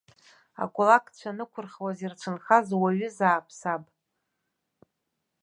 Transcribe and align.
Акулакцәа 0.63 1.29
анықәырхуаз 1.33 1.97
ирцәынхаз 2.03 2.67
уаҩызаап 2.81 3.47
саб. 3.59 3.83